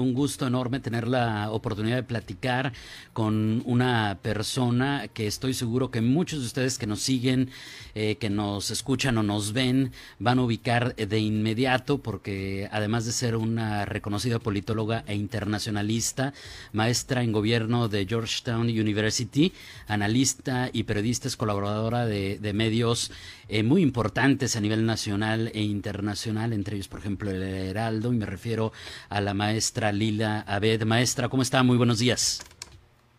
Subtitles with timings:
[0.00, 2.72] un gusto enorme tener la oportunidad de platicar
[3.12, 7.50] con una persona que estoy seguro que muchos de ustedes que nos siguen,
[7.94, 13.12] eh, que nos escuchan o nos ven, van a ubicar de inmediato porque además de
[13.12, 16.32] ser una reconocida politóloga e internacionalista,
[16.72, 19.52] maestra en gobierno de Georgetown University,
[19.86, 23.12] analista y periodista, es colaboradora de, medios
[23.48, 28.16] eh, muy importantes a nivel nacional e internacional, entre ellos, por ejemplo, el Heraldo, y
[28.16, 28.72] me refiero
[29.08, 30.84] a la maestra Lila Abed.
[30.84, 31.62] Maestra, ¿cómo está?
[31.62, 32.42] Muy buenos días.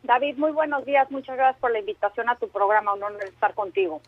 [0.03, 1.09] David, muy buenos días.
[1.11, 2.94] Muchas gracias por la invitación a tu programa.
[2.94, 4.02] Un honor estar contigo.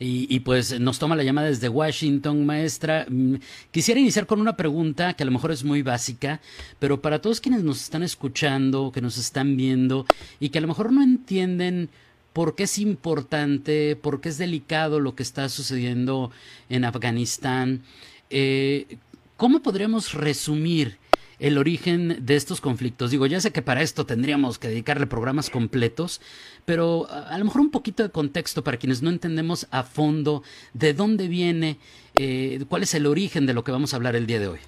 [0.00, 3.04] Y, y, pues nos toma la llamada desde Washington, maestra.
[3.08, 3.36] Mm,
[3.72, 6.40] quisiera iniciar con una pregunta que a lo mejor es muy básica,
[6.78, 10.06] pero para todos quienes nos están escuchando, que nos están viendo
[10.38, 11.90] y que a lo mejor no entienden
[12.32, 16.30] por qué es importante, por qué es delicado lo que está sucediendo
[16.68, 17.82] en Afganistán,
[18.30, 18.98] eh,
[19.38, 20.98] ¿cómo podríamos resumir
[21.38, 23.12] el origen de estos conflictos?
[23.12, 26.20] Digo, ya sé que para esto tendríamos que dedicarle programas completos,
[26.66, 30.42] pero a, lo mejor un poquito de contexto para quienes no entendemos a fondo
[30.74, 31.78] de dónde viene,
[32.16, 34.58] eh, cuál es el origen de lo que vamos a hablar el día de hoy.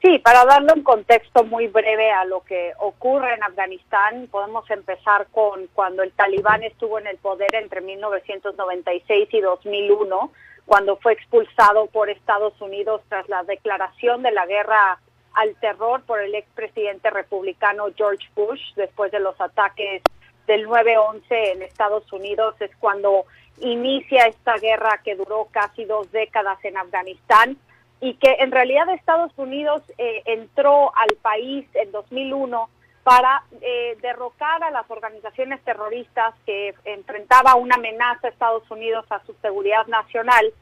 [0.00, 5.26] Sí, para darle un contexto muy breve a lo que ocurre en Afganistán, podemos empezar
[5.30, 10.32] con cuando el talibán estuvo en el poder entre 1996 y 2001,
[10.70, 15.00] cuando fue expulsado por Estados Unidos tras la declaración de la guerra
[15.34, 20.00] al terror por el expresidente republicano George Bush después de los ataques
[20.46, 23.24] del 9-11 en Estados Unidos, es cuando
[23.58, 27.56] inicia esta guerra que duró casi dos décadas en Afganistán
[28.00, 32.70] y que en realidad Estados Unidos eh, entró al país en 2001
[33.02, 39.20] para eh, derrocar a las organizaciones terroristas que enfrentaba una amenaza a Estados Unidos a
[39.24, 40.52] su seguridad nacional.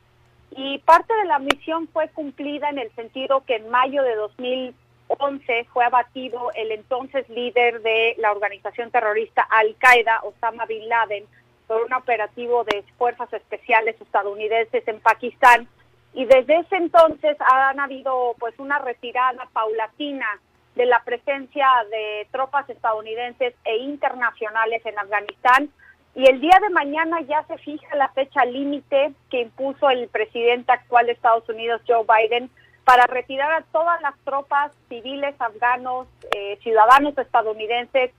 [0.51, 5.67] Y parte de la misión fue cumplida en el sentido que en mayo de 2011
[5.73, 11.25] fue abatido el entonces líder de la organización terrorista Al-Qaeda, Osama Bin Laden,
[11.67, 15.69] por un operativo de fuerzas especiales estadounidenses en Pakistán.
[16.15, 20.27] Y desde ese entonces han habido pues una retirada paulatina
[20.75, 25.71] de la presencia de tropas estadounidenses e internacionales en Afganistán
[26.19, 30.73] y el día de mañana ya se fija la fecha límite que impuso el presidente
[30.73, 32.51] actual de Estados Unidos Joe Biden
[32.83, 38.11] para retirar a todas las tropas civiles afganos, eh, ciudadanos estadounidenses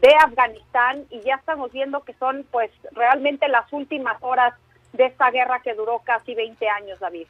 [0.00, 4.54] de Afganistán y ya estamos viendo que son pues realmente las últimas horas
[4.92, 7.26] de esta guerra que duró casi 20 años, David.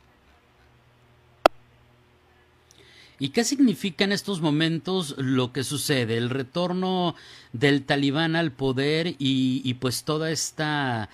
[3.20, 6.16] ¿Y qué significa en estos momentos lo que sucede?
[6.16, 7.16] El retorno
[7.52, 11.08] del talibán al poder y, pues toda esta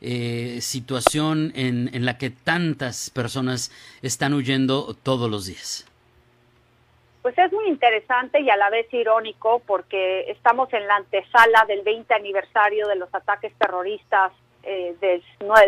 [0.00, 5.84] eh, situación en, la que tantas personas están huyendo todos los días.
[7.22, 11.82] Pues es muy interesante y a la vez irónico porque estamos en la antesala del
[11.82, 14.32] 20 aniversario de los ataques terroristas
[14.62, 15.22] eh, del,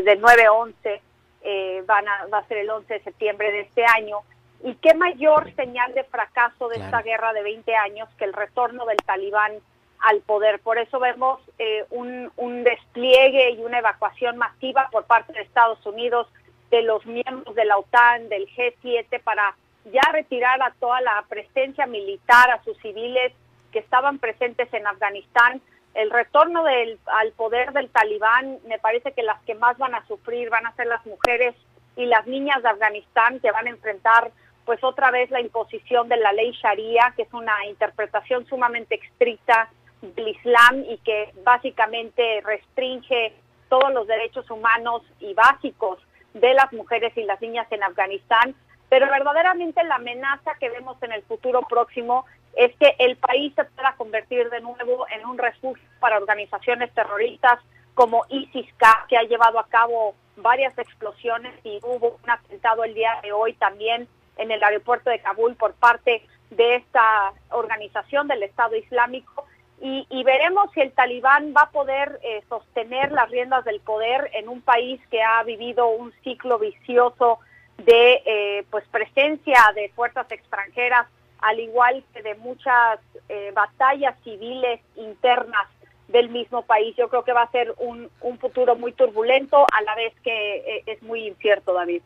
[0.05, 1.01] del 9-11,
[1.43, 4.19] eh, van a, va a ser el 11 de septiembre de este año
[4.63, 8.85] y qué mayor señal de fracaso de esta guerra de 20 años que el retorno
[8.87, 9.53] del talibán
[10.01, 10.61] al poder.
[10.61, 15.85] Por eso vemos eh, un, un despliegue y una evacuación masiva por parte de Estados
[15.87, 16.27] Unidos,
[16.71, 19.55] de los miembros de la OTAN, del G7, para
[19.87, 23.33] ya retirar a toda la presencia militar, a sus civiles
[23.73, 25.61] que estaban presentes en Afganistán.
[25.95, 30.07] El retorno del, al poder del talibán, me parece que las que más van a
[30.07, 31.55] sufrir van a ser las mujeres
[31.97, 34.31] y las niñas de Afganistán que van a enfrentar
[34.71, 39.69] pues otra vez la imposición de la ley Sharia, que es una interpretación sumamente estricta
[40.01, 43.35] del Islam y que básicamente restringe
[43.69, 45.99] todos los derechos humanos y básicos
[46.35, 48.55] de las mujeres y las niñas en Afganistán.
[48.89, 52.25] Pero verdaderamente la amenaza que vemos en el futuro próximo
[52.55, 57.59] es que el país se pueda convertir de nuevo en un refugio para organizaciones terroristas
[57.95, 63.19] como ISIS-K, que ha llevado a cabo varias explosiones y hubo un atentado el día
[63.21, 64.07] de hoy también
[64.41, 69.47] en el aeropuerto de Kabul por parte de esta organización del Estado Islámico
[69.83, 74.51] y, veremos si el talibán va a poder eh, sostener las riendas del poder en
[74.51, 77.39] un país que ha vivido un ciclo vicioso
[77.79, 81.07] de eh, pues presencia de fuerzas extranjeras
[81.41, 83.01] al igual que de muchas
[83.31, 85.67] eh, batallas civiles internas
[86.09, 86.95] del mismo país.
[86.97, 90.83] Yo creo que va a ser un, un futuro muy turbulento a la vez que
[90.85, 92.03] es muy incierto, David.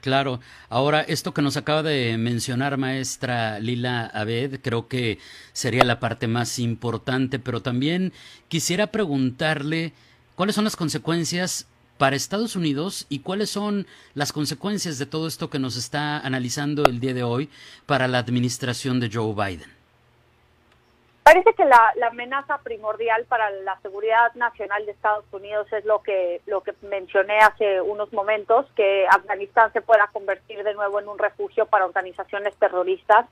[0.00, 0.40] Claro.
[0.68, 5.18] Ahora, esto que nos acaba de mencionar maestra Lila Abed, creo que
[5.52, 8.12] sería la parte más importante, pero también
[8.48, 9.92] quisiera preguntarle
[10.36, 11.66] cuáles son las consecuencias
[11.98, 16.84] para Estados Unidos y cuáles son las consecuencias de todo esto que nos está analizando
[16.84, 17.48] el día de hoy
[17.86, 19.77] para la administración de Joe Biden.
[21.28, 26.40] Parece que la, amenaza primordial para la seguridad nacional de Estados Unidos es lo que
[26.46, 31.18] lo que mencioné hace unos momentos, que Afganistán se pueda convertir de nuevo en un
[31.18, 33.26] refugio para organizaciones terroristas.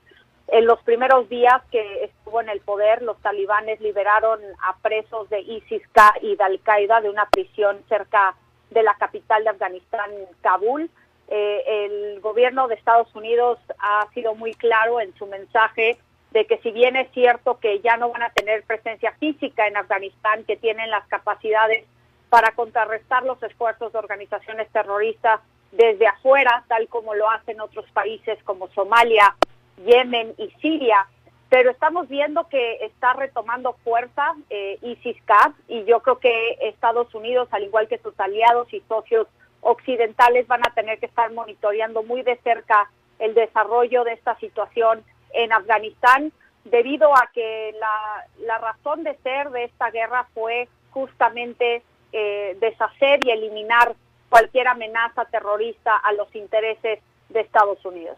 [0.47, 5.39] En los primeros días que estuvo en el poder, los talibanes liberaron a presos de
[5.39, 8.35] ISIS-K y de Al-Qaeda de una prisión cerca
[8.69, 10.11] de la capital de Afganistán,
[10.41, 10.91] Kabul.
[11.29, 15.97] Eh, el gobierno de Estados Unidos ha sido muy claro en su mensaje
[16.37, 19.75] de que si bien es cierto que ya no van a tener presencia física en
[19.75, 21.83] Afganistán, que tienen las capacidades
[22.29, 25.39] para contrarrestar los esfuerzos de organizaciones terroristas
[25.71, 29.35] desde afuera, tal como lo hacen otros países como Somalia,
[29.83, 31.07] Yemen y Siria,
[31.49, 37.47] pero estamos viendo que está retomando fuerza eh, ISIS-K y yo creo que Estados Unidos,
[37.49, 39.27] al igual que sus aliados y socios
[39.61, 45.03] occidentales, van a tener que estar monitoreando muy de cerca el desarrollo de esta situación
[45.33, 46.31] en Afganistán,
[46.65, 53.31] debido a que la, razón de ser de esta guerra fue justamente eh, deshacer y
[53.31, 53.95] eliminar
[54.29, 58.17] cualquier amenaza terrorista a los intereses de Estados Unidos.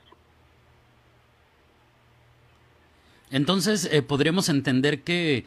[3.31, 5.45] Entonces, eh, podríamos entender que,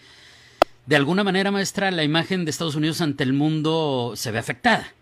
[0.87, 4.93] de alguna manera, maestra, la imagen de Estados Unidos ante el mundo se ve afectada.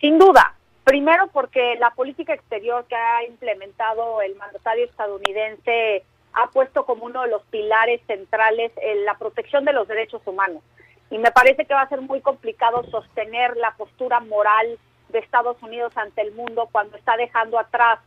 [0.00, 0.54] Sin duda.
[0.84, 7.22] Primero, porque la política exterior que ha implementado el mandatario estadounidense ha puesto como uno
[7.22, 10.62] de los pilares centrales en la protección de los derechos humanos.
[11.10, 14.78] Y me parece que va a ser muy complicado sostener la postura moral
[15.08, 17.98] de Estados Unidos ante el mundo cuando está dejando atrás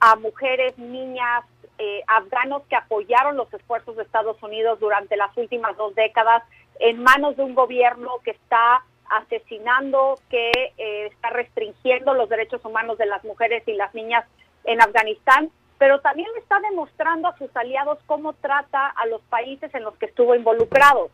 [0.00, 1.44] a mujeres, niñas,
[1.78, 6.42] eh, afganos que apoyaron los esfuerzos de Estados Unidos durante las últimas dos décadas
[6.80, 12.98] en manos de un gobierno que está asesinando, que eh, está restringiendo los derechos humanos
[12.98, 14.24] de las mujeres y las niñas
[14.64, 19.84] en Afganistán, pero también está demostrando a sus aliados cómo trata a los países en
[19.84, 21.10] los que estuvo involucrado.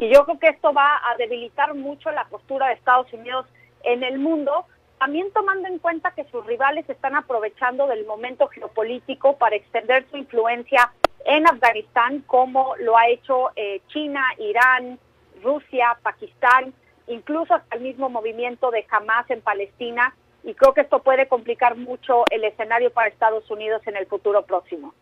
[0.00, 3.46] Y yo creo que esto va a debilitar mucho la postura de Estados Unidos
[3.82, 4.66] en el mundo,
[4.98, 10.16] también tomando en cuenta que sus rivales están aprovechando del momento geopolítico para extender su
[10.16, 10.92] influencia
[11.24, 14.98] en Afganistán, como lo ha hecho eh, China, Irán,
[15.42, 16.72] Rusia, Pakistán,
[17.08, 20.14] incluso hasta el mismo movimiento de Hamas en Palestina,
[20.44, 24.44] y creo que esto puede complicar mucho el escenario para Estados Unidos en el futuro
[24.44, 24.94] próximo.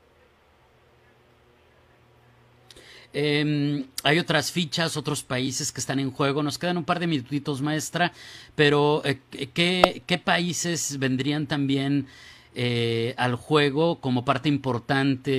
[3.12, 6.42] Em, hay otras fichas, otros países que están en juego.
[6.42, 8.12] Nos quedan un par de minutitos, maestra,
[8.54, 9.20] pero eh,
[9.54, 12.08] ¿qué, ¿qué, países vendrían también
[12.54, 15.30] eh, al juego como parte importante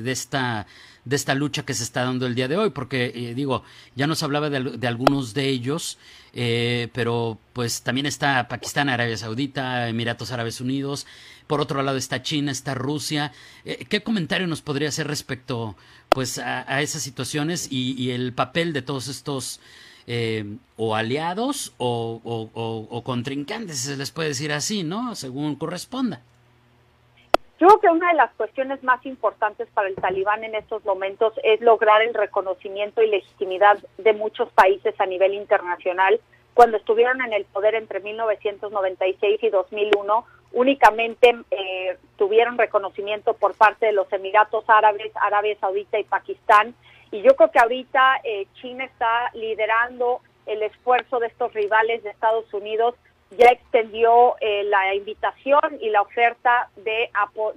[0.00, 0.66] de esta
[1.04, 3.62] de esta lucha que se está dando el día de hoy, porque eh, digo,
[3.94, 5.98] ya nos hablaba de, algunos de ellos,
[6.32, 11.06] eh, pero pues también está Pakistán, Arabia Saudita, Emiratos Árabes Unidos,
[11.46, 13.32] por otro lado está China, está Rusia.
[13.64, 15.76] Eh, ¿Qué comentario nos podría hacer respecto
[16.08, 19.60] pues a, esas situaciones y, el papel de todos estos
[20.76, 25.14] o aliados o, o contrincantes, se les puede decir así, ¿no?
[25.16, 26.22] Según corresponda.
[27.64, 31.62] Creo que una de las cuestiones más importantes para el talibán en estos momentos es
[31.62, 36.20] lograr el reconocimiento y legitimidad de muchos países a nivel internacional.
[36.52, 43.86] Cuando estuvieron en el poder entre 1996 y 2001, únicamente eh, tuvieron reconocimiento por parte
[43.86, 46.74] de los Emiratos Árabes, Arabia Saudita y Pakistán.
[47.12, 52.10] Y yo creo que ahorita eh, China está liderando el esfuerzo de estos rivales de
[52.10, 52.94] Estados Unidos
[53.30, 57.10] ya extendió eh, la invitación y la oferta de,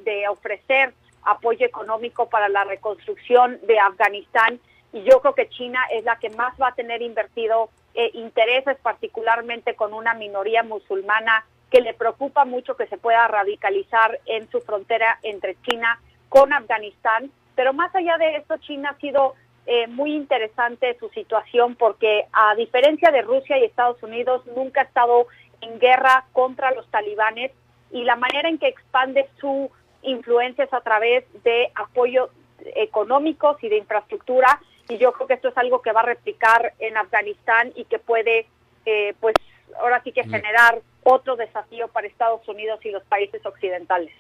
[0.04, 0.94] de ofrecer
[1.24, 4.60] apoyo económico para la reconstrucción de Afganistán
[4.94, 8.78] y yo creo que China es la que más va a tener invertido eh, intereses,
[8.82, 14.62] particularmente con una minoría musulmana que le preocupa mucho que se pueda radicalizar en su
[14.62, 17.32] frontera entre China con Afganistán.
[17.56, 22.56] Pero más allá de esto, China ha sido eh, muy interesante su situación porque a
[22.56, 25.28] diferencia de Rusia y Estados Unidos, nunca ha estado
[25.62, 27.52] en guerra contra los talibanes
[27.92, 29.72] y la manera en que expande su
[30.02, 32.30] influencia es a través de apoyo
[32.76, 34.60] económicos y de infraestructura
[34.90, 38.00] y yo creo que esto es algo que va a replicar en Afganistán y que
[38.00, 38.48] puede
[38.86, 39.36] eh, pues
[39.80, 44.12] ahora sí que generar otro desafío para Estados Unidos y los países occidentales.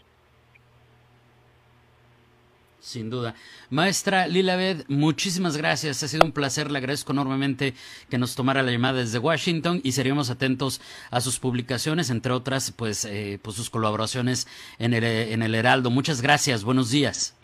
[2.79, 3.33] Sin duda.
[3.69, 6.03] Maestra Lila Bed, muchísimas gracias.
[6.03, 6.71] Ha sido un placer.
[6.71, 7.73] Le agradezco enormemente
[8.09, 10.79] que nos tomara la llamada desde Washington y seríamos atentos
[11.11, 14.47] a sus publicaciones, entre otras, pues, eh, pues sus colaboraciones
[14.79, 15.89] en el, en el Heraldo.
[15.89, 16.63] Muchas gracias.
[16.63, 17.35] Buenos días.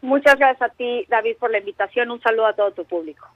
[0.00, 2.10] Muchas gracias a ti, David, por la invitación.
[2.10, 3.26] Un saludo a todo tu público.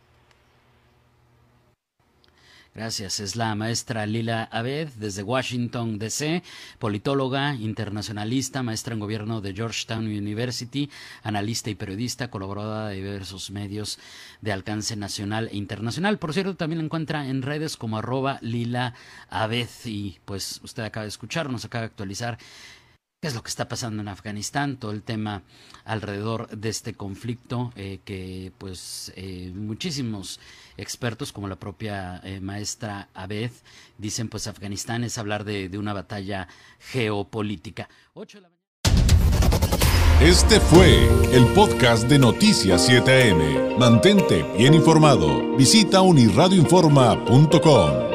[2.75, 3.21] Gracias.
[3.21, 6.43] Es la maestra Lila Abed desde Washington, D.C.,
[6.79, 10.89] politóloga, internacionalista, maestra en gobierno de Georgetown University,
[11.23, 13.99] analista y periodista, colaboradora de diversos medios
[14.41, 16.19] de alcance nacional e internacional.
[16.19, 18.95] Por cierto, también la encuentra en redes como arroba Lila
[19.29, 19.69] Abed.
[19.85, 22.39] Y pues usted acaba de escuchar, nos acaba de actualizar
[23.23, 25.45] qué es lo que está pasando en Afganistán, todo el tema
[25.85, 30.41] alrededor de este conflicto eh, que pues eh, muchísimos
[30.77, 33.53] expertos como la propia eh, maestra Abed
[33.97, 36.49] dicen pues Afganistán es hablar de, de una batalla
[36.81, 37.89] geopolítica.
[40.21, 43.79] Este fue el podcast de Noticias 7am.
[43.79, 45.57] Mantente bien informado.
[45.57, 48.12] Visita unirradioinforma.com.